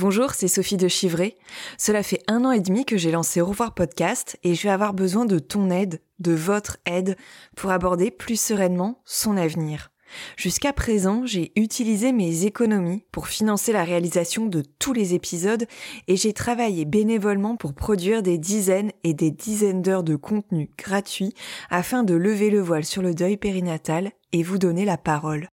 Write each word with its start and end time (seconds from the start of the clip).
Bonjour, 0.00 0.30
c'est 0.30 0.48
Sophie 0.48 0.78
de 0.78 0.88
Chivray. 0.88 1.36
Cela 1.76 2.02
fait 2.02 2.22
un 2.26 2.46
an 2.46 2.52
et 2.52 2.60
demi 2.60 2.86
que 2.86 2.96
j'ai 2.96 3.10
lancé 3.10 3.42
Au 3.42 3.46
revoir 3.46 3.74
podcast 3.74 4.38
et 4.42 4.54
je 4.54 4.62
vais 4.62 4.70
avoir 4.70 4.94
besoin 4.94 5.26
de 5.26 5.38
ton 5.38 5.68
aide, 5.68 6.00
de 6.20 6.32
votre 6.32 6.78
aide, 6.86 7.18
pour 7.54 7.70
aborder 7.70 8.10
plus 8.10 8.40
sereinement 8.40 9.02
son 9.04 9.36
avenir. 9.36 9.90
Jusqu'à 10.38 10.72
présent, 10.72 11.26
j'ai 11.26 11.52
utilisé 11.54 12.12
mes 12.12 12.46
économies 12.46 13.04
pour 13.12 13.28
financer 13.28 13.74
la 13.74 13.84
réalisation 13.84 14.46
de 14.46 14.62
tous 14.78 14.94
les 14.94 15.12
épisodes 15.12 15.66
et 16.08 16.16
j'ai 16.16 16.32
travaillé 16.32 16.86
bénévolement 16.86 17.56
pour 17.56 17.74
produire 17.74 18.22
des 18.22 18.38
dizaines 18.38 18.92
et 19.04 19.12
des 19.12 19.30
dizaines 19.30 19.82
d'heures 19.82 20.02
de 20.02 20.16
contenu 20.16 20.70
gratuit 20.78 21.34
afin 21.68 22.04
de 22.04 22.14
lever 22.14 22.48
le 22.48 22.60
voile 22.60 22.86
sur 22.86 23.02
le 23.02 23.12
deuil 23.12 23.36
périnatal 23.36 24.12
et 24.32 24.42
vous 24.42 24.56
donner 24.56 24.86
la 24.86 24.96
parole. 24.96 25.50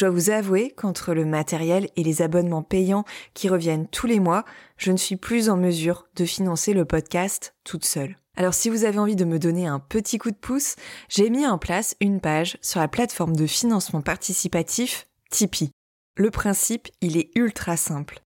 Je 0.00 0.06
dois 0.06 0.14
vous 0.14 0.30
avouer 0.30 0.70
qu'entre 0.70 1.12
le 1.12 1.26
matériel 1.26 1.90
et 1.94 2.02
les 2.02 2.22
abonnements 2.22 2.62
payants 2.62 3.04
qui 3.34 3.50
reviennent 3.50 3.86
tous 3.86 4.06
les 4.06 4.18
mois, 4.18 4.46
je 4.78 4.92
ne 4.92 4.96
suis 4.96 5.16
plus 5.16 5.50
en 5.50 5.58
mesure 5.58 6.08
de 6.16 6.24
financer 6.24 6.72
le 6.72 6.86
podcast 6.86 7.54
toute 7.64 7.84
seule. 7.84 8.16
Alors 8.34 8.54
si 8.54 8.70
vous 8.70 8.84
avez 8.84 8.98
envie 8.98 9.14
de 9.14 9.26
me 9.26 9.38
donner 9.38 9.66
un 9.66 9.78
petit 9.78 10.16
coup 10.16 10.30
de 10.30 10.36
pouce, 10.36 10.76
j'ai 11.10 11.28
mis 11.28 11.46
en 11.46 11.58
place 11.58 11.96
une 12.00 12.22
page 12.22 12.56
sur 12.62 12.80
la 12.80 12.88
plateforme 12.88 13.36
de 13.36 13.46
financement 13.46 14.00
participatif 14.00 15.06
Tipeee. 15.30 15.70
Le 16.16 16.30
principe, 16.30 16.88
il 17.02 17.18
est 17.18 17.30
ultra 17.34 17.76
simple. 17.76 18.22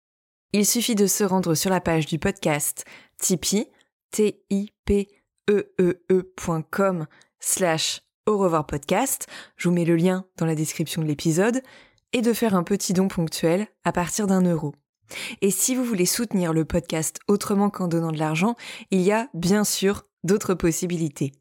Il 0.51 0.65
suffit 0.65 0.95
de 0.95 1.07
se 1.07 1.23
rendre 1.23 1.55
sur 1.55 1.69
la 1.69 1.79
page 1.79 2.05
du 2.05 2.19
podcast 2.19 2.83
Tipeee, 3.17 3.69
t 4.11 4.43
au 8.27 8.37
revoir 8.37 8.65
podcast, 8.65 9.27
je 9.57 9.69
vous 9.69 9.75
mets 9.75 9.85
le 9.85 9.95
lien 9.95 10.25
dans 10.37 10.45
la 10.45 10.55
description 10.55 11.01
de 11.01 11.07
l'épisode, 11.07 11.61
et 12.13 12.21
de 12.21 12.33
faire 12.33 12.55
un 12.55 12.63
petit 12.63 12.93
don 12.93 13.07
ponctuel 13.07 13.67
à 13.83 13.91
partir 13.91 14.27
d'un 14.27 14.41
euro. 14.41 14.73
Et 15.41 15.51
si 15.51 15.75
vous 15.75 15.83
voulez 15.83 16.05
soutenir 16.05 16.53
le 16.53 16.65
podcast 16.65 17.19
autrement 17.27 17.69
qu'en 17.69 17.87
donnant 17.87 18.11
de 18.11 18.19
l'argent, 18.19 18.55
il 18.91 19.01
y 19.01 19.11
a 19.11 19.27
bien 19.33 19.63
sûr 19.63 20.03
d'autres 20.23 20.53
possibilités. 20.53 21.33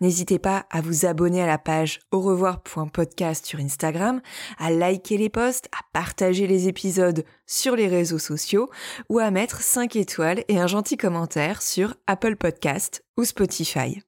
N'hésitez 0.00 0.40
pas 0.40 0.66
à 0.70 0.80
vous 0.80 1.06
abonner 1.06 1.40
à 1.40 1.46
la 1.46 1.58
page 1.58 2.00
au 2.10 2.20
revoir.podcast 2.20 3.46
sur 3.46 3.60
Instagram, 3.60 4.20
à 4.58 4.70
liker 4.70 5.18
les 5.18 5.28
posts, 5.28 5.66
à 5.66 5.84
partager 5.92 6.48
les 6.48 6.66
épisodes 6.66 7.24
sur 7.46 7.76
les 7.76 7.86
réseaux 7.86 8.18
sociaux 8.18 8.70
ou 9.08 9.20
à 9.20 9.30
mettre 9.30 9.60
5 9.60 9.94
étoiles 9.94 10.42
et 10.48 10.58
un 10.58 10.66
gentil 10.66 10.96
commentaire 10.96 11.62
sur 11.62 11.94
Apple 12.08 12.34
Podcast 12.34 13.04
ou 13.16 13.24
Spotify. 13.24 14.02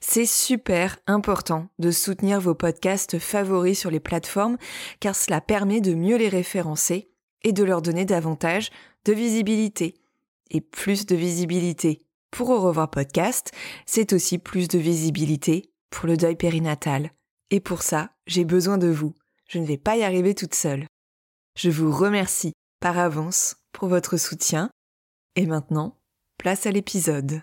C'est 0.00 0.26
super 0.26 0.98
important 1.06 1.68
de 1.78 1.90
soutenir 1.90 2.40
vos 2.40 2.54
podcasts 2.54 3.18
favoris 3.18 3.78
sur 3.78 3.90
les 3.90 4.00
plateformes 4.00 4.58
car 5.00 5.16
cela 5.16 5.40
permet 5.40 5.80
de 5.80 5.94
mieux 5.94 6.16
les 6.16 6.28
référencer 6.28 7.10
et 7.42 7.52
de 7.52 7.64
leur 7.64 7.82
donner 7.82 8.04
davantage 8.04 8.70
de 9.04 9.12
visibilité. 9.12 9.94
Et 10.50 10.60
plus 10.60 11.06
de 11.06 11.16
visibilité 11.16 12.00
pour 12.30 12.50
Au 12.50 12.60
revoir 12.60 12.90
podcast, 12.90 13.52
c'est 13.86 14.12
aussi 14.12 14.38
plus 14.38 14.66
de 14.66 14.76
visibilité 14.76 15.70
pour 15.90 16.08
le 16.08 16.16
deuil 16.16 16.34
périnatal. 16.34 17.12
Et 17.50 17.60
pour 17.60 17.82
ça, 17.82 18.10
j'ai 18.26 18.44
besoin 18.44 18.76
de 18.76 18.88
vous. 18.88 19.14
Je 19.46 19.60
ne 19.60 19.66
vais 19.66 19.78
pas 19.78 19.96
y 19.96 20.02
arriver 20.02 20.34
toute 20.34 20.56
seule. 20.56 20.86
Je 21.56 21.70
vous 21.70 21.92
remercie 21.92 22.52
par 22.80 22.98
avance 22.98 23.56
pour 23.70 23.88
votre 23.88 24.16
soutien. 24.16 24.68
Et 25.36 25.46
maintenant, 25.46 25.96
place 26.38 26.66
à 26.66 26.72
l'épisode. 26.72 27.42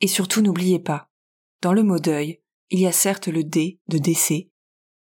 Et 0.00 0.08
surtout 0.08 0.40
n'oubliez 0.40 0.78
pas, 0.78 1.10
dans 1.60 1.72
le 1.72 1.82
mot 1.82 1.98
deuil, 1.98 2.40
il 2.70 2.80
y 2.80 2.86
a 2.86 2.92
certes 2.92 3.28
le 3.28 3.44
D 3.44 3.80
de 3.88 3.98
décès, 3.98 4.50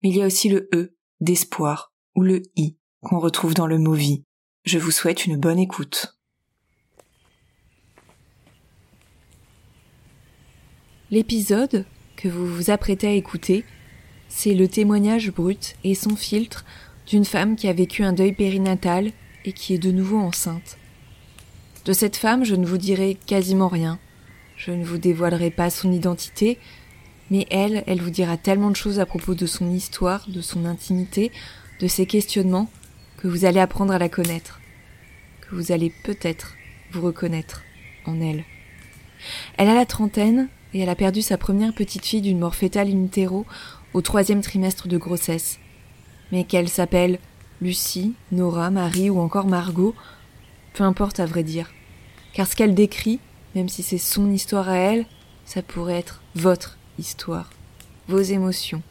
mais 0.03 0.11
il 0.11 0.17
y 0.17 0.23
a 0.23 0.27
aussi 0.27 0.49
le 0.49 0.69
E 0.75 0.97
d'espoir 1.21 1.93
ou 2.15 2.23
le 2.23 2.43
I 2.57 2.77
qu'on 3.01 3.21
retrouve 3.21 3.55
dans 3.55 3.67
le 3.67 3.79
mot 3.79 3.95
vie. 3.95 4.25
Je 4.65 4.79
vous 4.79 4.91
souhaite 4.91 5.25
une 5.27 5.37
bonne 5.37 5.59
écoute. 5.59 6.19
L'épisode 11.11 11.87
que 12.17 12.29
vous 12.29 12.47
vous 12.47 12.71
apprêtez 12.71 13.07
à 13.07 13.13
écouter, 13.13 13.65
c'est 14.29 14.55
le 14.55 14.69
témoignage 14.69 15.31
brut 15.31 15.77
et 15.85 15.95
sans 15.95 16.17
filtre 16.17 16.65
d'une 17.07 17.25
femme 17.25 17.57
qui 17.57 17.69
a 17.69 17.73
vécu 17.73 18.03
un 18.03 18.13
deuil 18.13 18.33
périnatal 18.33 19.13
et 19.45 19.53
qui 19.53 19.75
est 19.75 19.79
de 19.79 19.93
nouveau 19.93 20.19
enceinte. 20.19 20.77
De 21.85 21.93
cette 21.93 22.17
femme, 22.17 22.45
je 22.45 22.55
ne 22.55 22.67
vous 22.67 22.77
dirai 22.77 23.15
quasiment 23.15 23.69
rien. 23.69 23.99
Je 24.59 24.73
ne 24.73 24.85
vous 24.85 24.99
dévoilerai 24.99 25.51
pas 25.53 25.71
son 25.71 25.93
identité, 25.93 26.59
mais 27.31 27.47
elle, 27.49 27.85
elle 27.87 28.03
vous 28.03 28.11
dira 28.11 28.37
tellement 28.37 28.71
de 28.71 28.77
choses 28.77 28.99
à 28.99 29.07
propos 29.07 29.37
de 29.37 29.47
son 29.47 29.71
histoire, 29.71 30.29
de 30.29 30.41
son 30.41 30.65
intimité, 30.65 31.31
de 31.79 31.87
ses 31.87 32.07
questionnements, 32.07 32.69
que 33.19 33.29
vous 33.29 33.45
allez 33.45 33.61
apprendre 33.61 33.93
à 33.93 33.99
la 33.99 34.09
connaître, 34.09 34.61
que 35.43 35.55
vous 35.55 35.71
allez 35.71 35.93
peut-être 36.03 36.57
vous 36.91 37.03
reconnaître 37.03 37.63
en 38.05 38.21
elle. 38.21 38.43
Elle 39.57 39.69
a 39.69 39.75
la 39.75 39.87
trentaine 39.87 40.49
et 40.75 40.81
elle 40.81 40.89
a 40.89 40.97
perdu 40.97 41.23
sa 41.23 41.39
première 41.39 41.73
petite 41.73 42.05
fille 42.05 42.21
d'une 42.21 42.41
mort 42.41 42.57
fétale 42.57 42.91
in 42.91 43.09
au 43.95 44.03
troisième 44.03 44.41
trimestre 44.41 44.89
de 44.89 44.99
grossesse. 44.99 45.61
Mais 46.33 46.43
qu'elle 46.43 46.69
s'appelle 46.69 47.21
Lucie, 47.61 48.15
Nora, 48.33 48.71
Marie 48.71 49.09
ou 49.09 49.21
encore 49.21 49.47
Margot, 49.47 49.95
peu 50.75 50.83
importe 50.83 51.21
à 51.21 51.27
vrai 51.27 51.45
dire. 51.45 51.71
Car 52.33 52.49
ce 52.49 52.57
qu'elle 52.57 52.75
décrit, 52.75 53.21
même 53.55 53.69
si 53.69 53.83
c'est 53.83 53.99
son 53.99 54.31
histoire 54.31 54.69
à 54.69 54.77
elle, 54.77 55.07
ça 55.45 55.63
pourrait 55.63 55.99
être 55.99 56.23
votre 56.35 56.79
histoire, 56.99 57.51
vos 58.09 58.21
émotions, 58.21 58.83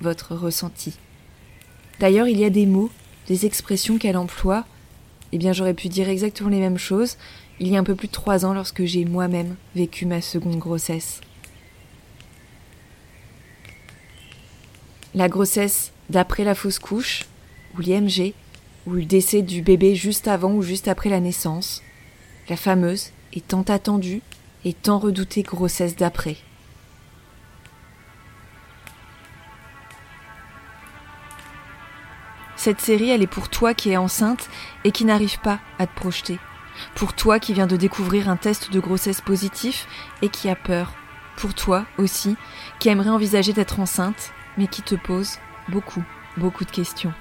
votre 0.00 0.34
ressenti. 0.34 0.94
D'ailleurs, 1.98 2.28
il 2.28 2.38
y 2.38 2.44
a 2.44 2.50
des 2.50 2.66
mots 2.66 2.90
des 3.26 3.46
expressions 3.46 3.98
qu'elle 3.98 4.16
emploie, 4.16 4.64
eh 5.32 5.38
bien 5.38 5.52
j'aurais 5.52 5.74
pu 5.74 5.88
dire 5.88 6.08
exactement 6.08 6.50
les 6.50 6.60
mêmes 6.60 6.78
choses 6.78 7.16
il 7.58 7.68
y 7.68 7.76
a 7.76 7.78
un 7.78 7.84
peu 7.84 7.94
plus 7.94 8.08
de 8.08 8.12
trois 8.12 8.44
ans 8.44 8.52
lorsque 8.52 8.84
j'ai 8.84 9.04
moi-même 9.04 9.56
vécu 9.74 10.06
ma 10.06 10.20
seconde 10.20 10.58
grossesse. 10.58 11.20
La 15.14 15.28
grossesse 15.28 15.92
d'après 16.10 16.44
la 16.44 16.54
fausse 16.54 16.78
couche, 16.78 17.24
ou 17.74 17.80
l'IMG, 17.80 18.34
ou 18.86 18.92
le 18.92 19.04
décès 19.04 19.40
du 19.40 19.62
bébé 19.62 19.94
juste 19.94 20.28
avant 20.28 20.52
ou 20.52 20.62
juste 20.62 20.88
après 20.88 21.08
la 21.08 21.20
naissance, 21.20 21.82
la 22.48 22.56
fameuse 22.56 23.10
et 23.32 23.40
tant 23.40 23.62
attendue 23.62 24.22
et 24.64 24.72
tant 24.72 24.98
redoutée 24.98 25.42
grossesse 25.42 25.96
d'après. 25.96 26.36
Cette 32.56 32.80
série, 32.80 33.10
elle 33.10 33.22
est 33.22 33.28
pour 33.28 33.48
toi 33.48 33.74
qui 33.74 33.90
es 33.90 33.96
enceinte 33.96 34.48
et 34.82 34.90
qui 34.90 35.04
n'arrive 35.04 35.38
pas 35.38 35.60
à 35.78 35.86
te 35.86 35.94
projeter. 35.94 36.40
Pour 36.96 37.14
toi 37.14 37.38
qui 37.38 37.52
viens 37.52 37.68
de 37.68 37.76
découvrir 37.76 38.28
un 38.28 38.36
test 38.36 38.72
de 38.72 38.80
grossesse 38.80 39.20
positif 39.20 39.86
et 40.20 40.28
qui 40.28 40.48
a 40.48 40.56
peur. 40.56 40.94
Pour 41.36 41.54
toi 41.54 41.86
aussi, 41.96 42.34
qui 42.80 42.88
aimerait 42.88 43.10
envisager 43.10 43.52
d'être 43.52 43.78
enceinte, 43.78 44.32
mais 44.58 44.66
qui 44.66 44.82
te 44.82 44.94
pose 44.94 45.38
beaucoup, 45.68 46.02
beaucoup 46.38 46.64
de 46.64 46.70
questions. 46.70 47.12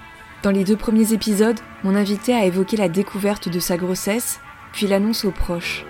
Dans 0.41 0.51
les 0.51 0.63
deux 0.63 0.77
premiers 0.77 1.13
épisodes, 1.13 1.59
mon 1.83 1.95
invité 1.95 2.33
a 2.33 2.45
évoqué 2.45 2.75
la 2.77 2.89
découverte 2.89 3.49
de 3.49 3.59
sa 3.59 3.77
grossesse, 3.77 4.39
puis 4.71 4.87
l'annonce 4.87 5.25
aux 5.25 5.31
proches. 5.31 5.85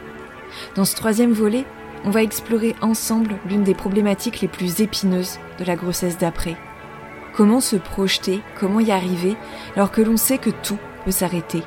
Dans 0.76 0.86
ce 0.86 0.96
troisième 0.96 1.34
volet, 1.34 1.66
on 2.04 2.12
va 2.12 2.24
explorer 2.24 2.76
ensemble 2.82 3.36
l'une 3.48 3.64
des 3.64 3.74
problématiques 3.74 4.42
les 4.42 4.48
plus 4.48 4.82
épineuses 4.82 5.40
de 5.60 5.66
la 5.66 5.76
grossesse 5.76 6.18
d'après, 6.18 6.58
Comment 7.36 7.60
se 7.60 7.76
projeter, 7.76 8.42
comment 8.58 8.80
y 8.80 8.92
arriver, 8.92 9.36
alors 9.76 9.92
que 9.92 10.02
l'on 10.02 10.16
sait 10.16 10.38
que 10.38 10.50
tout 10.50 10.78
peut 11.04 11.12
s'arrêter 11.12 11.64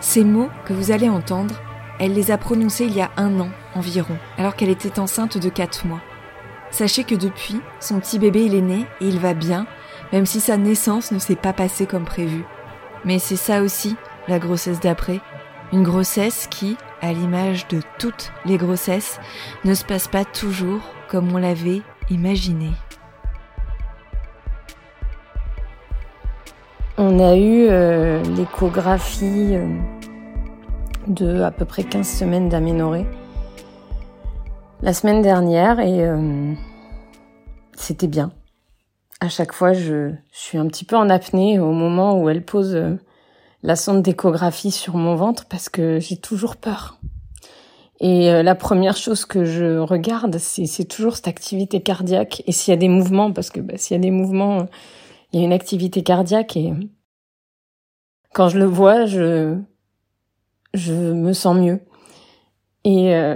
Ces 0.00 0.24
mots 0.24 0.48
que 0.64 0.72
vous 0.72 0.90
allez 0.90 1.10
entendre, 1.10 1.60
elle 2.00 2.14
les 2.14 2.30
a 2.30 2.38
prononcés 2.38 2.86
il 2.86 2.96
y 2.96 3.02
a 3.02 3.10
un 3.18 3.38
an 3.38 3.50
environ, 3.74 4.16
alors 4.38 4.56
qu'elle 4.56 4.70
était 4.70 4.98
enceinte 4.98 5.36
de 5.36 5.50
4 5.50 5.86
mois. 5.86 6.00
Sachez 6.70 7.04
que 7.04 7.14
depuis, 7.14 7.60
son 7.78 8.00
petit 8.00 8.18
bébé 8.18 8.46
il 8.46 8.54
est 8.54 8.62
né 8.62 8.86
et 9.02 9.08
il 9.08 9.18
va 9.18 9.34
bien, 9.34 9.66
même 10.14 10.24
si 10.24 10.40
sa 10.40 10.56
naissance 10.56 11.12
ne 11.12 11.18
s'est 11.18 11.36
pas 11.36 11.52
passée 11.52 11.84
comme 11.84 12.06
prévu. 12.06 12.44
Mais 13.04 13.18
c'est 13.18 13.36
ça 13.36 13.60
aussi, 13.60 13.96
la 14.28 14.38
grossesse 14.38 14.80
d'après. 14.80 15.20
Une 15.74 15.82
grossesse 15.82 16.46
qui, 16.50 16.78
à 17.00 17.12
l'image 17.12 17.68
de 17.68 17.80
toutes 17.98 18.32
les 18.44 18.56
grossesses, 18.56 19.20
ne 19.64 19.74
se 19.74 19.84
passe 19.84 20.08
pas 20.08 20.24
toujours 20.24 20.80
comme 21.08 21.32
on 21.34 21.38
l'avait 21.38 21.82
imaginé. 22.10 22.70
On 26.98 27.20
a 27.20 27.36
eu 27.36 27.66
euh, 27.68 28.22
l'échographie 28.36 29.54
euh, 29.54 29.66
de 31.06 31.42
à 31.42 31.50
peu 31.50 31.64
près 31.64 31.84
15 31.84 32.08
semaines 32.08 32.48
d'aménorrhée 32.48 33.06
la 34.82 34.92
semaine 34.92 35.22
dernière 35.22 35.80
et 35.80 36.06
euh, 36.06 36.52
c'était 37.74 38.06
bien. 38.06 38.32
À 39.20 39.28
chaque 39.28 39.52
fois, 39.52 39.72
je, 39.72 40.12
suis 40.30 40.58
un 40.58 40.66
petit 40.66 40.84
peu 40.84 40.96
en 40.96 41.08
apnée 41.08 41.58
au 41.58 41.72
moment 41.72 42.20
où 42.20 42.28
elle 42.28 42.44
pose 42.44 42.98
la 43.66 43.74
sonde 43.74 44.00
d'échographie 44.00 44.70
sur 44.70 44.94
mon 44.94 45.16
ventre 45.16 45.44
parce 45.46 45.68
que 45.68 45.98
j'ai 45.98 46.16
toujours 46.16 46.56
peur. 46.56 46.98
Et 47.98 48.42
la 48.42 48.54
première 48.54 48.96
chose 48.96 49.24
que 49.24 49.44
je 49.44 49.78
regarde, 49.78 50.38
c'est 50.38 50.84
toujours 50.84 51.16
cette 51.16 51.28
activité 51.28 51.82
cardiaque 51.82 52.42
et 52.46 52.52
s'il 52.52 52.72
y 52.72 52.76
a 52.76 52.78
des 52.78 52.88
mouvements, 52.88 53.32
parce 53.32 53.50
que 53.50 53.58
bah, 53.58 53.74
s'il 53.76 53.96
y 53.96 53.98
a 53.98 54.02
des 54.02 54.12
mouvements, 54.12 54.66
il 55.32 55.40
y 55.40 55.42
a 55.42 55.46
une 55.46 55.52
activité 55.52 56.02
cardiaque 56.04 56.56
et 56.56 56.72
quand 58.34 58.48
je 58.48 58.58
le 58.58 58.66
vois, 58.66 59.06
je 59.06 59.58
je 60.72 60.92
me 60.92 61.32
sens 61.32 61.56
mieux. 61.56 61.80
Et 62.84 63.16
euh, 63.16 63.34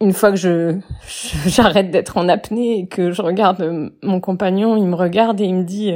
une 0.00 0.14
fois 0.14 0.30
que 0.30 0.36
je 0.36 0.78
j'arrête 1.46 1.90
d'être 1.90 2.16
en 2.16 2.28
apnée 2.28 2.78
et 2.78 2.86
que 2.86 3.10
je 3.10 3.20
regarde 3.20 3.92
mon 4.02 4.20
compagnon, 4.20 4.76
il 4.76 4.86
me 4.86 4.94
regarde 4.94 5.42
et 5.42 5.44
il 5.44 5.56
me 5.56 5.64
dit 5.64 5.92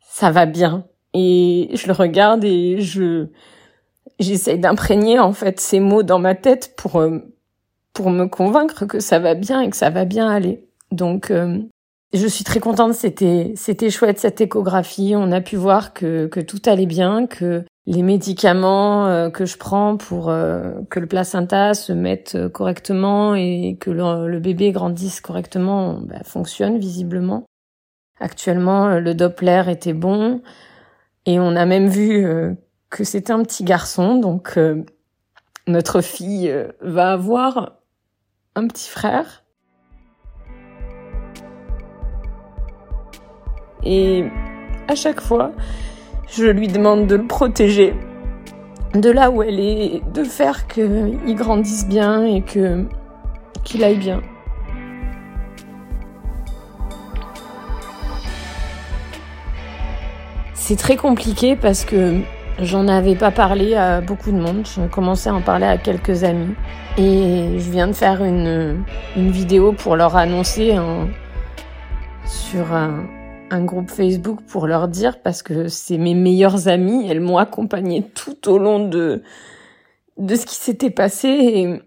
ça 0.00 0.30
va 0.30 0.46
bien. 0.46 0.84
Et 1.14 1.70
je 1.74 1.86
le 1.86 1.92
regarde 1.92 2.44
et 2.44 2.80
je 2.80 3.26
j'essaye 4.20 4.58
d'imprégner 4.58 5.18
en 5.18 5.32
fait 5.32 5.58
ces 5.60 5.80
mots 5.80 6.02
dans 6.02 6.18
ma 6.18 6.34
tête 6.34 6.74
pour 6.76 6.96
euh, 6.96 7.18
pour 7.92 8.10
me 8.10 8.26
convaincre 8.26 8.84
que 8.84 9.00
ça 9.00 9.18
va 9.18 9.34
bien 9.34 9.60
et 9.60 9.70
que 9.70 9.76
ça 9.76 9.90
va 9.90 10.04
bien 10.04 10.28
aller. 10.28 10.64
Donc 10.92 11.30
euh, 11.30 11.58
je 12.12 12.26
suis 12.26 12.44
très 12.44 12.60
contente, 12.60 12.94
c'était 12.94 13.52
c'était 13.56 13.90
chouette 13.90 14.18
cette 14.18 14.40
échographie. 14.40 15.14
On 15.16 15.32
a 15.32 15.40
pu 15.40 15.56
voir 15.56 15.92
que 15.92 16.26
que 16.26 16.40
tout 16.40 16.60
allait 16.66 16.86
bien, 16.86 17.26
que 17.26 17.64
les 17.86 18.02
médicaments 18.02 19.06
euh, 19.06 19.30
que 19.30 19.46
je 19.46 19.56
prends 19.56 19.96
pour 19.96 20.26
que 20.26 21.00
le 21.00 21.06
placenta 21.06 21.74
se 21.74 21.92
mette 21.92 22.38
correctement 22.52 23.34
et 23.34 23.76
que 23.80 23.90
le, 23.90 24.38
bébé 24.38 24.70
grandisse 24.70 25.20
correctement 25.20 25.98
bah, 26.02 26.22
fonctionnent 26.24 26.78
visiblement. 26.78 27.44
Actuellement, 28.20 29.00
le 29.00 29.14
Doppler 29.14 29.62
était 29.68 29.94
bon 29.94 30.42
et 31.26 31.38
on 31.40 31.56
a 31.56 31.66
même 31.66 31.88
vu 31.88 32.26
que 32.88 33.04
c'était 33.04 33.32
un 33.32 33.42
petit 33.42 33.64
garçon, 33.64 34.16
donc 34.16 34.58
notre 35.66 36.00
fille 36.00 36.52
va 36.80 37.12
avoir 37.12 37.78
un 38.54 38.66
petit 38.66 38.88
frère 38.88 39.44
Et 43.84 44.24
à 44.88 44.94
chaque 44.94 45.20
fois, 45.20 45.52
je 46.28 46.44
lui 46.44 46.68
demande 46.68 47.06
de 47.06 47.16
le 47.16 47.26
protéger 47.26 47.94
de 48.94 49.10
là 49.10 49.30
où 49.30 49.42
elle 49.42 49.60
est, 49.60 50.02
de 50.12 50.24
faire 50.24 50.66
qu'il 50.66 51.34
grandisse 51.36 51.86
bien 51.86 52.24
et 52.24 52.42
que 52.42 52.84
qu'il 53.64 53.84
aille 53.84 53.98
bien. 53.98 54.20
C'est 60.70 60.76
très 60.76 60.96
compliqué 60.96 61.56
parce 61.56 61.84
que 61.84 62.20
j'en 62.60 62.86
avais 62.86 63.16
pas 63.16 63.32
parlé 63.32 63.74
à 63.74 64.00
beaucoup 64.00 64.30
de 64.30 64.36
monde. 64.36 64.64
Je 64.64 64.86
commençais 64.86 65.28
à 65.28 65.34
en 65.34 65.40
parler 65.40 65.66
à 65.66 65.78
quelques 65.78 66.22
amis. 66.22 66.54
Et 66.96 67.58
je 67.58 67.70
viens 67.72 67.88
de 67.88 67.92
faire 67.92 68.22
une, 68.22 68.84
vidéo 69.16 69.72
pour 69.72 69.96
leur 69.96 70.14
annoncer 70.14 70.76
sur 72.24 72.72
un, 72.72 73.04
un 73.50 73.64
groupe 73.64 73.90
Facebook 73.90 74.42
pour 74.46 74.68
leur 74.68 74.86
dire 74.86 75.20
parce 75.20 75.42
que 75.42 75.66
c'est 75.66 75.98
mes 75.98 76.14
meilleures 76.14 76.68
amies, 76.68 77.04
elles 77.10 77.18
m'ont 77.18 77.38
accompagnée 77.38 78.04
tout 78.04 78.48
au 78.48 78.56
long 78.56 78.86
de 78.86 79.24
de 80.18 80.36
ce 80.36 80.46
qui 80.46 80.54
s'était 80.54 80.90
passé 80.90 81.28
et 81.28 81.82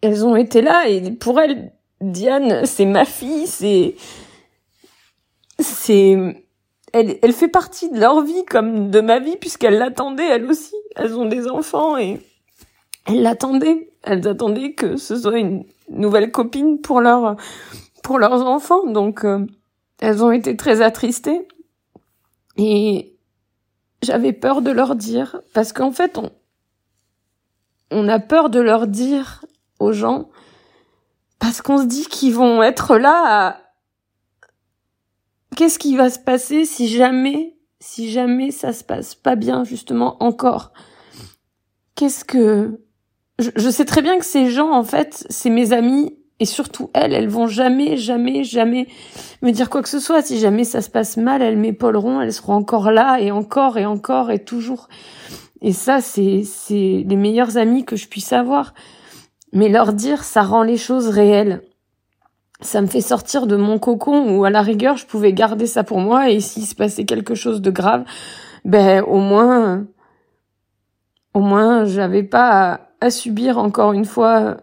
elles 0.00 0.24
ont 0.24 0.36
été 0.36 0.62
là 0.62 0.84
et 0.86 1.10
pour 1.10 1.40
elles 1.40 1.72
Diane, 2.00 2.66
c'est 2.66 2.86
ma 2.86 3.04
fille, 3.04 3.48
c'est 3.48 3.96
c'est 5.58 6.44
elle, 6.92 7.18
elle 7.22 7.32
fait 7.32 7.48
partie 7.48 7.90
de 7.90 7.98
leur 7.98 8.22
vie 8.22 8.44
comme 8.44 8.90
de 8.90 9.00
ma 9.00 9.18
vie 9.18 9.36
puisqu'elles 9.36 9.78
l'attendaient 9.78 10.28
elles 10.28 10.46
aussi. 10.46 10.74
Elles 10.96 11.14
ont 11.14 11.26
des 11.26 11.48
enfants 11.48 11.96
et 11.96 12.20
elles 13.06 13.22
l'attendaient. 13.22 13.90
Elles 14.02 14.26
attendaient 14.26 14.72
que 14.72 14.96
ce 14.96 15.16
soit 15.16 15.38
une 15.38 15.64
nouvelle 15.88 16.30
copine 16.30 16.80
pour 16.80 17.00
leur 17.00 17.36
pour 18.02 18.18
leurs 18.18 18.46
enfants. 18.46 18.86
Donc 18.86 19.24
euh, 19.24 19.46
elles 20.00 20.22
ont 20.24 20.32
été 20.32 20.56
très 20.56 20.82
attristées. 20.82 21.46
Et 22.56 23.16
j'avais 24.02 24.32
peur 24.32 24.60
de 24.60 24.70
leur 24.70 24.96
dire, 24.96 25.40
parce 25.54 25.72
qu'en 25.72 25.92
fait, 25.92 26.18
on, 26.18 26.30
on 27.90 28.08
a 28.08 28.18
peur 28.18 28.50
de 28.50 28.60
leur 28.60 28.86
dire 28.86 29.44
aux 29.78 29.92
gens, 29.92 30.28
parce 31.38 31.62
qu'on 31.62 31.78
se 31.78 31.86
dit 31.86 32.06
qu'ils 32.06 32.34
vont 32.34 32.62
être 32.62 32.96
là. 32.98 33.58
Qu'est-ce 35.56 35.78
qui 35.78 35.96
va 35.96 36.08
se 36.08 36.18
passer 36.18 36.64
si 36.64 36.88
jamais, 36.88 37.56
si 37.80 38.10
jamais 38.10 38.50
ça 38.50 38.72
se 38.72 38.84
passe 38.84 39.14
pas 39.14 39.36
bien, 39.36 39.64
justement, 39.64 40.16
encore? 40.20 40.72
Qu'est-ce 41.94 42.24
que, 42.24 42.80
je, 43.38 43.70
sais 43.70 43.84
très 43.84 44.02
bien 44.02 44.18
que 44.18 44.24
ces 44.24 44.50
gens, 44.50 44.72
en 44.72 44.84
fait, 44.84 45.26
c'est 45.28 45.50
mes 45.50 45.72
amis, 45.72 46.16
et 46.40 46.46
surtout 46.46 46.90
elles, 46.94 47.12
elles 47.12 47.28
vont 47.28 47.46
jamais, 47.46 47.96
jamais, 47.96 48.42
jamais 48.42 48.88
me 49.42 49.52
dire 49.52 49.70
quoi 49.70 49.82
que 49.82 49.88
ce 49.88 50.00
soit. 50.00 50.22
Si 50.22 50.38
jamais 50.38 50.64
ça 50.64 50.80
se 50.80 50.90
passe 50.90 51.16
mal, 51.16 51.42
elles 51.42 51.58
m'épauleront, 51.58 52.20
elles 52.20 52.32
seront 52.32 52.54
encore 52.54 52.90
là 52.90 53.20
et 53.20 53.30
encore 53.30 53.78
et 53.78 53.86
encore 53.86 54.30
et 54.30 54.42
toujours. 54.42 54.88
Et 55.60 55.72
ça, 55.72 56.00
c'est, 56.00 56.42
c'est 56.44 57.04
les 57.06 57.16
meilleurs 57.16 57.58
amis 57.58 57.84
que 57.84 57.94
je 57.94 58.08
puisse 58.08 58.32
avoir. 58.32 58.74
Mais 59.52 59.68
leur 59.68 59.92
dire, 59.92 60.24
ça 60.24 60.42
rend 60.42 60.62
les 60.62 60.78
choses 60.78 61.08
réelles. 61.08 61.62
Ça 62.62 62.80
me 62.80 62.86
fait 62.86 63.00
sortir 63.00 63.46
de 63.46 63.56
mon 63.56 63.78
cocon 63.78 64.36
où 64.36 64.44
à 64.44 64.50
la 64.50 64.62
rigueur, 64.62 64.96
je 64.96 65.06
pouvais 65.06 65.32
garder 65.32 65.66
ça 65.66 65.84
pour 65.84 65.98
moi 65.98 66.30
et 66.30 66.40
s'il 66.40 66.64
se 66.64 66.74
passait 66.74 67.04
quelque 67.04 67.34
chose 67.34 67.60
de 67.60 67.70
grave, 67.70 68.04
ben, 68.64 69.02
au 69.02 69.18
moins, 69.18 69.86
au 71.34 71.40
moins, 71.40 71.84
j'avais 71.84 72.22
pas 72.22 72.80
à, 73.00 73.10
subir 73.10 73.58
encore 73.58 73.92
une 73.92 74.04
fois 74.04 74.58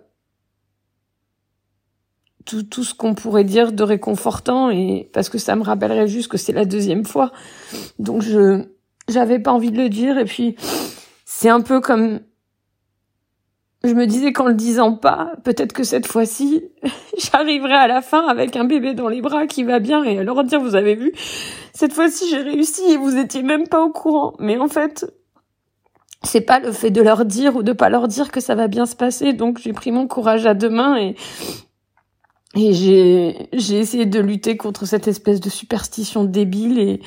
tout, 2.46 2.64
tout 2.64 2.84
ce 2.84 2.96
qu'on 2.96 3.14
pourrait 3.14 3.44
dire 3.44 3.74
de 3.74 3.84
réconfortant 3.84 4.70
et 4.70 5.10
parce 5.14 5.30
que 5.30 5.38
ça 5.38 5.56
me 5.56 5.64
rappellerait 5.64 6.08
juste 6.08 6.30
que 6.32 6.38
c'est 6.38 6.54
la 6.54 6.66
deuxième 6.66 7.06
fois. 7.06 7.32
Donc 8.00 8.22
je 8.22 8.66
j'avais 9.10 9.40
pas 9.40 9.52
envie 9.52 9.72
de 9.72 9.78
le 9.78 9.90
dire 9.90 10.18
et 10.18 10.26
puis 10.26 10.56
c'est 11.26 11.50
un 11.50 11.62
peu 11.62 11.82
comme 11.82 12.22
je 13.84 13.94
me 13.94 14.06
disais 14.08 14.34
qu'en 14.34 14.48
le 14.48 14.54
disant 14.54 14.94
pas, 14.94 15.34
peut-être 15.44 15.72
que 15.72 15.84
cette 15.84 16.06
fois-ci, 16.06 16.64
j'arriverai 17.18 17.74
à 17.74 17.88
la 17.88 18.02
fin 18.02 18.28
avec 18.28 18.56
un 18.56 18.66
bébé 18.66 18.94
dans 18.94 19.08
les 19.08 19.22
bras 19.22 19.48
qui 19.48 19.64
va 19.64 19.80
bien 19.80 20.04
et 20.04 20.18
alors 20.18 20.44
dire 20.44 20.60
vous 20.60 20.76
avez 20.76 20.96
vu, 20.96 21.14
cette 21.74 21.94
fois-ci 21.94 22.30
j'ai 22.30 22.42
réussi 22.42 22.82
et 22.92 22.98
vous 22.98 23.18
étiez 23.18 23.42
même 23.42 23.68
pas 23.68 23.82
au 23.82 23.90
courant. 23.90 24.34
Mais 24.40 24.58
en 24.58 24.68
fait, 24.68 25.06
c'est 26.24 26.42
pas 26.42 26.60
le 26.60 26.74
fait 26.74 26.92
de 26.92 27.02
leur 27.02 27.24
dire 27.26 27.56
ou 27.56 27.64
de 27.64 27.72
pas 27.72 27.90
leur 27.90 28.10
dire 28.10 28.32
que 28.32 28.42
ça 28.42 28.56
va 28.56 28.68
bien 28.68 28.86
se 28.86 28.96
passer. 28.96 29.32
Donc 29.32 29.60
j'ai 29.60 29.74
pris 29.74 29.92
mon 29.92 30.08
courage 30.08 30.46
à 30.46 30.54
deux 30.54 30.70
mains 30.70 30.98
et 30.98 31.16
et 32.56 32.74
j'ai, 32.74 33.48
j'ai 33.54 33.78
essayé 33.78 34.08
de 34.08 34.20
lutter 34.20 34.58
contre 34.58 34.86
cette 34.86 35.08
espèce 35.08 35.40
de 35.40 35.50
superstition 35.50 36.24
débile 36.24 36.80
et 36.80 37.00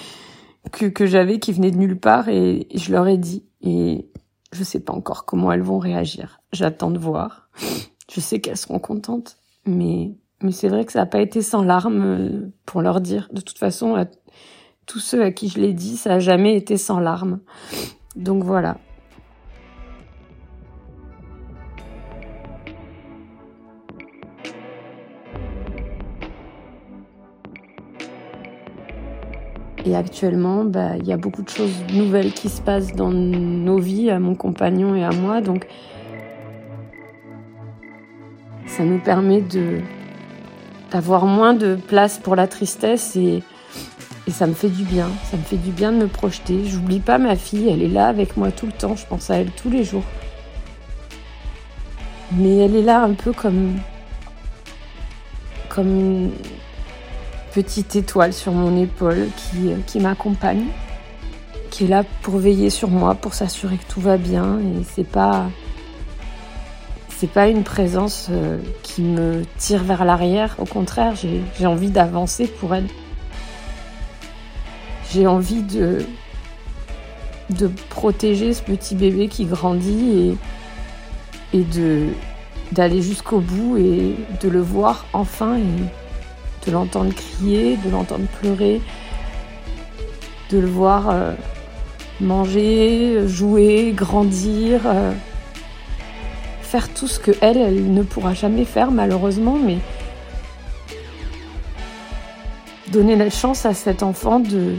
que, 0.71 0.87
que 0.87 1.05
j'avais 1.05 1.41
qui 1.41 1.53
venait 1.53 1.73
de 1.73 1.79
nulle 1.79 1.99
part 1.99 2.29
et 2.29 2.69
je 2.73 2.93
leur 2.93 3.09
ai 3.09 3.17
dit. 3.17 3.45
Et 3.61 4.07
je 4.53 4.63
sais 4.63 4.81
pas 4.81 4.93
encore 4.93 5.25
comment 5.25 5.51
elles 5.51 5.63
vont 5.63 5.79
réagir. 5.79 6.41
J'attends 6.53 6.91
de 6.91 6.99
voir. 6.99 7.49
Je 8.11 8.21
sais 8.21 8.41
qu'elles 8.41 8.59
seront 8.59 8.79
contentes, 8.79 9.37
mais, 9.67 10.13
mais 10.43 10.53
c'est 10.53 10.69
vrai 10.69 10.85
que 10.85 10.93
ça 10.93 11.01
n'a 11.01 11.07
pas 11.07 11.21
été 11.21 11.43
sans 11.43 11.63
larmes 11.63 12.05
euh, 12.05 12.53
pour 12.67 12.83
leur 12.83 13.01
dire. 13.01 13.29
De 13.33 13.41
toute 13.41 13.59
façon, 13.59 13.95
à 13.95 14.05
tous 14.87 15.01
ceux 15.01 15.23
à 15.23 15.31
qui 15.31 15.49
je 15.49 15.59
l'ai 15.59 15.73
dit, 15.73 15.97
ça 15.97 16.15
a 16.15 16.19
jamais 16.19 16.57
été 16.57 16.77
sans 16.77 17.01
larmes. 17.01 17.41
Donc 18.17 18.45
voilà. 18.45 18.77
Et 29.85 29.97
actuellement, 29.97 30.65
bah, 30.65 30.97
il 30.99 31.07
y 31.07 31.13
a 31.13 31.17
beaucoup 31.17 31.43
de 31.43 31.49
choses 31.49 31.75
nouvelles 31.93 32.33
qui 32.33 32.49
se 32.49 32.61
passent 32.61 32.95
dans 32.95 33.11
nos 33.11 33.79
vies, 33.79 34.11
à 34.11 34.19
mon 34.19 34.35
compagnon 34.35 34.95
et 34.95 35.05
à 35.05 35.11
moi. 35.11 35.41
Donc, 35.41 35.67
ça 38.67 38.85
nous 38.85 38.99
permet 38.99 39.43
d'avoir 40.91 41.27
moins 41.27 41.55
de 41.55 41.75
place 41.75 42.19
pour 42.19 42.37
la 42.37 42.47
tristesse 42.47 43.17
et, 43.17 43.43
et 44.29 44.31
ça 44.31 44.47
me 44.47 44.55
fait 44.55 44.69
du 44.69 44.85
bien. 44.85 45.09
Ça 45.31 45.37
me 45.37 45.43
fait 45.43 45.57
du 45.57 45.71
bien 45.71 45.91
de 45.91 45.99
me 45.99 46.07
projeter. 46.07 46.65
J'oublie 46.65 47.01
pas 47.01 47.19
ma 47.19 47.35
fille, 47.35 47.69
elle 47.69 47.83
est 47.83 47.89
là 47.89 48.07
avec 48.07 48.37
moi 48.37 48.53
tout 48.53 48.67
le 48.67 48.73
temps. 48.73 48.95
Je 48.95 49.07
pense 49.07 49.31
à 49.31 49.37
elle 49.37 49.51
tous 49.51 49.71
les 49.71 49.83
jours. 49.83 50.05
Mais 52.35 52.59
elle 52.59 52.77
est 52.77 52.83
là 52.83 53.03
un 53.03 53.15
peu 53.15 53.33
comme 53.33 53.79
comme 55.69 56.31
petite 57.55 57.97
étoile 57.97 58.33
sur 58.33 58.53
mon 58.53 58.81
épaule 58.81 59.29
qui, 59.37 59.73
euh, 59.73 59.77
qui 59.87 60.01
m'accompagne, 60.01 60.67
qui 61.71 61.85
est 61.85 61.89
là 61.89 62.05
pour 62.23 62.39
veiller 62.39 62.71
sur 62.71 62.89
moi, 62.89 63.15
pour 63.15 63.35
s'assurer 63.35 63.77
que 63.77 63.93
tout 63.93 64.01
va 64.01 64.17
bien. 64.17 64.59
Et 64.59 64.85
c'est 64.85 65.07
pas 65.07 65.47
c'est 67.09 67.31
pas 67.31 67.47
une 67.47 67.63
présence 67.63 68.29
euh, 68.33 68.59
qui 68.83 69.03
me 69.03 69.43
tire 69.57 69.85
vers 69.85 70.05
l'arrière. 70.05 70.57
Au 70.59 70.65
contraire, 70.65 71.15
j'ai 71.15 71.67
envie 71.67 71.91
d'avancer 71.91 72.49
pour 72.49 72.75
elle. 72.75 72.89
J'ai 75.13 75.29
envie 75.29 75.63
de, 75.63 76.05
de 77.51 77.71
protéger 77.91 78.55
ce 78.55 78.63
petit 78.63 78.97
bébé 78.97 79.29
qui 79.29 79.45
grandit 79.45 80.37
et, 81.53 81.59
et 81.59 81.63
de 81.63 82.09
d'aller 82.73 83.03
jusqu'au 83.03 83.39
bout 83.39 83.77
et 83.77 84.17
de 84.41 84.49
le 84.49 84.61
voir 84.61 85.05
enfin 85.13 85.59
de 86.67 86.73
l'entendre 86.73 87.13
crier, 87.15 87.77
de 87.77 87.91
l'entendre 87.91 88.27
pleurer, 88.41 88.81
de 90.51 90.59
le 90.59 90.67
voir 90.67 91.11
euh, 91.11 91.33
manger, 92.21 93.27
jouer, 93.27 93.93
grandir, 93.95 94.83
euh, 94.87 95.13
faire 96.63 96.93
tout 96.93 97.09
ce 97.09 97.19
que 97.19 97.33
elle, 97.41 97.59
elle 97.59 97.93
ne 97.93 98.03
pourra 98.03 98.35
jamais 98.35 98.65
faire 98.65 98.91
malheureusement, 98.91 99.59
mais 99.63 99.79
donner 102.93 103.17
la 103.17 103.31
chance 103.31 103.67
à 103.67 103.75
cet 103.75 104.03
enfant 104.03 104.39
de 104.39 104.75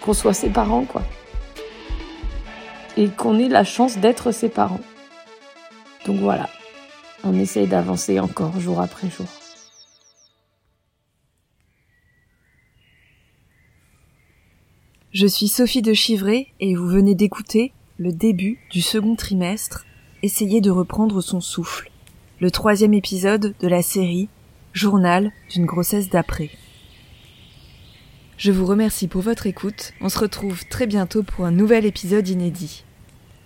qu'on 0.00 0.14
soit 0.14 0.34
ses 0.34 0.48
parents, 0.48 0.84
quoi. 0.84 1.02
Et 2.96 3.08
qu'on 3.08 3.38
ait 3.38 3.48
la 3.48 3.64
chance 3.64 3.98
d'être 3.98 4.32
ses 4.32 4.48
parents. 4.48 4.80
Donc 6.06 6.16
voilà, 6.20 6.48
on 7.22 7.34
essaye 7.34 7.66
d'avancer 7.66 8.18
encore 8.18 8.58
jour 8.58 8.80
après 8.80 9.08
jour. 9.10 9.26
Je 15.10 15.26
suis 15.26 15.48
Sophie 15.48 15.80
de 15.80 15.94
Chivray 15.94 16.48
et 16.60 16.74
vous 16.74 16.86
venez 16.86 17.14
d'écouter 17.14 17.72
le 17.96 18.12
début 18.12 18.58
du 18.70 18.82
second 18.82 19.16
trimestre, 19.16 19.86
Essayez 20.22 20.60
de 20.60 20.70
reprendre 20.70 21.22
son 21.22 21.40
souffle, 21.40 21.90
le 22.40 22.50
troisième 22.50 22.92
épisode 22.92 23.54
de 23.58 23.68
la 23.68 23.80
série 23.80 24.28
Journal 24.74 25.32
d'une 25.50 25.64
grossesse 25.64 26.10
d'après. 26.10 26.50
Je 28.36 28.52
vous 28.52 28.66
remercie 28.66 29.08
pour 29.08 29.22
votre 29.22 29.46
écoute. 29.46 29.94
On 30.02 30.10
se 30.10 30.18
retrouve 30.18 30.66
très 30.68 30.86
bientôt 30.86 31.22
pour 31.22 31.46
un 31.46 31.52
nouvel 31.52 31.86
épisode 31.86 32.28
inédit. 32.28 32.84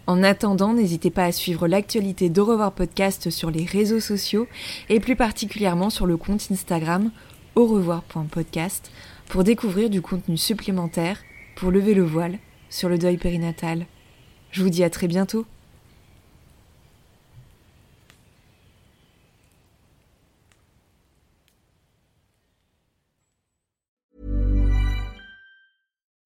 En 0.09 0.25
attendant, 0.25 0.75
n'hésitez 0.75 1.11
pas 1.11 1.27
à 1.27 1.33
suivre 1.33 1.69
l'actualité 1.69 2.29
d'Au 2.29 2.45
revoir 2.45 2.73
podcast 2.73 3.31
sur 3.31 3.53
les 3.53 3.67
réseaux 3.67 4.01
sociaux 4.01 4.49
et 4.89 4.99
plus 4.99 5.15
particulièrement 5.15 5.91
sur 5.91 6.07
le 6.07 6.17
compte 6.17 6.49
Instagram 6.51 7.13
au 7.55 7.67
revoir.podcast 7.67 8.91
pour 9.29 9.45
découvrir 9.45 9.91
du 9.91 10.03
contenu 10.03 10.37
supplémentaire 10.37 11.19
pour 11.55 11.71
lever 11.71 11.95
le 11.95 12.03
voile 12.03 12.39
sur 12.69 12.89
le 12.89 12.99
deuil 12.99 13.17
périnatal. 13.17 13.87
Je 14.51 14.63
vous 14.63 14.71
dis 14.71 14.85
à 14.85 14.91
très 14.91 15.09
bientôt. 15.09 15.47